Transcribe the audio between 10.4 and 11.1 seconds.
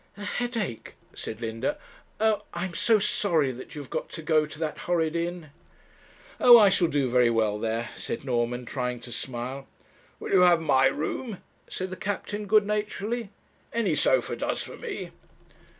have my